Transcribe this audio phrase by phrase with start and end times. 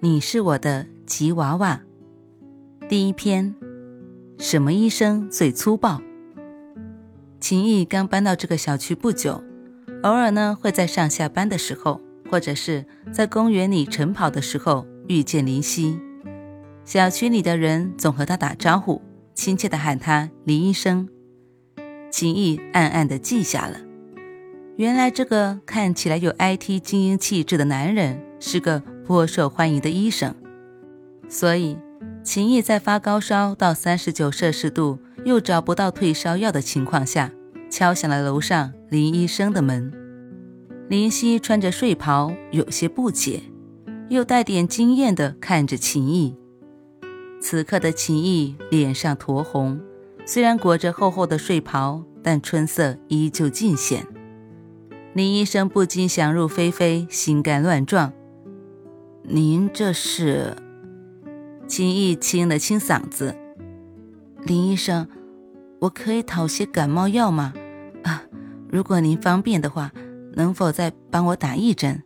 [0.00, 1.80] 你是我的吉娃娃。
[2.88, 3.52] 第一篇，
[4.38, 6.00] 什么医生最粗暴？
[7.40, 9.42] 秦毅刚搬到这个小区不久，
[10.04, 15.98] 偶尔呢会在上下班的时候，或者是在公园里晨跑的时候遇见林夕。
[16.84, 19.02] 小区里的人总和他打招呼，
[19.34, 21.08] 亲切的喊他林医生。
[22.12, 23.80] 秦毅暗暗的记下了。
[24.76, 28.80] 原来这个看起来有 IT 精英气质的男人是个。
[29.08, 30.34] 颇受欢迎的医生，
[31.30, 31.78] 所以
[32.22, 37.32] 秦毅在发高烧到三十九摄氏度又找不到退烧药的情况下，
[37.70, 39.90] 敲响了楼上林医生的门。
[40.90, 43.44] 林夕穿着睡袍，有些不解，
[44.10, 46.36] 又带点惊艳的看着秦毅。
[47.40, 49.80] 此刻的秦毅脸上酡红，
[50.26, 54.06] 虽然裹着厚厚的睡袍，但春色依旧尽显。
[55.14, 58.12] 林医生不禁想入非非，心肝乱撞。
[59.30, 60.56] 您这是？
[61.66, 63.36] 秦毅清了清嗓子。
[64.42, 65.06] 林医生，
[65.80, 67.52] 我可以讨些感冒药吗？
[68.04, 68.22] 啊，
[68.70, 69.92] 如果您方便的话，
[70.32, 72.02] 能否再帮我打一针？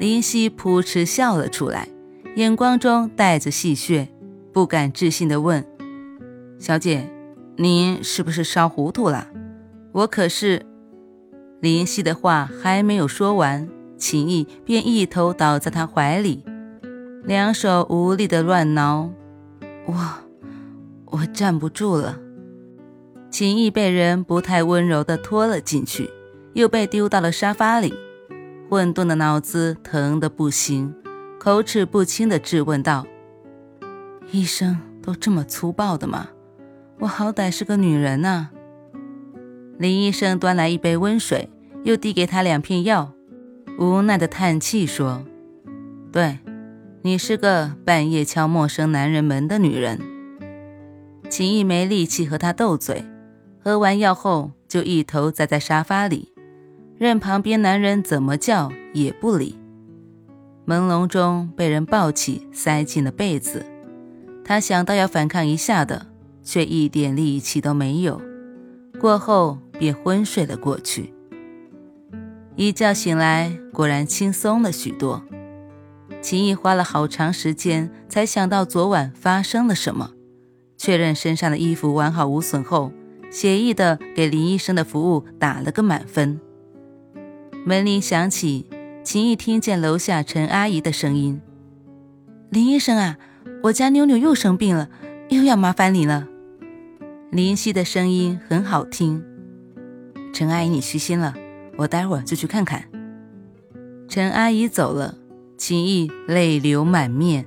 [0.00, 1.90] 林夕扑哧笑了出来，
[2.36, 4.08] 眼光中带着戏谑，
[4.50, 5.62] 不敢置信地问
[6.58, 7.12] ：“小姐，
[7.56, 9.28] 您是不是烧糊涂了？
[9.92, 10.64] 我可是……”
[11.60, 13.68] 林夕的话还没有说完。
[13.98, 16.44] 秦毅便一头倒在他怀里，
[17.24, 19.10] 两手无力的乱挠。
[19.86, 19.94] 我，
[21.06, 22.18] 我站不住了。
[23.30, 26.08] 秦毅被人不太温柔的拖了进去，
[26.54, 27.92] 又被丢到了沙发里，
[28.70, 30.94] 混沌的脑子疼得不行，
[31.38, 33.06] 口齿不清的质问道
[34.30, 36.28] ：“医生都这么粗暴的吗？
[37.00, 38.50] 我好歹是个女人呐。”
[39.76, 41.50] 林医生端来一杯温水，
[41.84, 43.12] 又递给他两片药。
[43.78, 45.24] 无奈的叹气说
[46.10, 46.38] ：“对，
[47.02, 50.00] 你是个半夜敲陌生男人门的女人。”
[51.30, 53.04] 秦毅没力气和他斗嘴，
[53.62, 56.32] 喝完药后就一头栽在沙发里，
[56.98, 59.56] 任旁边男人怎么叫也不理。
[60.66, 63.64] 朦胧中被人抱起塞进了被子，
[64.44, 66.08] 他想到要反抗一下的，
[66.42, 68.20] 却一点力气都没有，
[68.98, 71.14] 过后便昏睡了过去。
[72.60, 75.22] 一觉醒来，果然轻松了许多。
[76.20, 80.10] 秦毅花了好长时间才想到昨晚发生了什么，
[80.76, 82.92] 确认身上的衣服完好无损后，
[83.30, 86.40] 写意的给林医生的服务打了个满分。
[87.64, 88.66] 门铃响起，
[89.04, 91.40] 秦毅听见楼下陈阿姨的声音
[92.50, 93.18] ：“林医生啊，
[93.62, 94.88] 我家妞妞又生病了，
[95.28, 96.26] 又要麻烦你了。”
[97.30, 99.22] 林夕的声音很好听。
[100.32, 101.36] 陈阿姨，你虚心了。
[101.78, 102.84] 我待会儿就去看看。
[104.08, 105.14] 陈阿姨走了，
[105.56, 107.46] 秦毅泪流满面。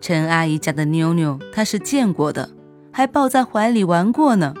[0.00, 2.50] 陈阿姨家的妞妞他是见过的，
[2.90, 4.52] 还抱在怀里玩过呢，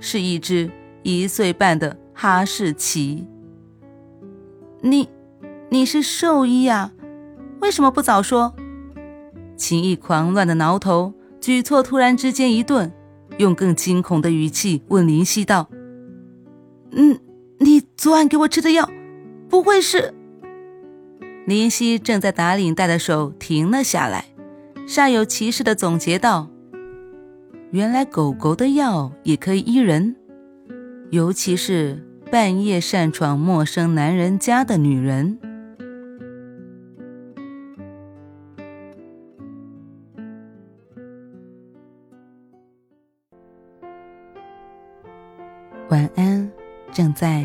[0.00, 0.70] 是一只
[1.02, 3.26] 一岁半的哈士奇。
[4.80, 5.10] 你，
[5.68, 6.92] 你是兽医呀？
[7.60, 8.54] 为什么不早说？
[9.58, 12.90] 秦毅狂乱的挠头，举措突然之间一顿，
[13.36, 15.68] 用更惊恐的语气问林夕道
[16.92, 17.20] ：“嗯。”
[17.60, 18.88] 你昨晚给我吃的药，
[19.50, 20.14] 不会是？
[21.46, 24.26] 林夕正在打领带的手停了下来，
[24.86, 26.48] 煞有其事的总结道
[27.72, 30.14] ：“原来狗狗的药也可以医人，
[31.10, 35.40] 尤其是半夜擅闯陌生男人家的女人。”
[45.90, 46.48] 晚安。
[46.90, 47.44] 正在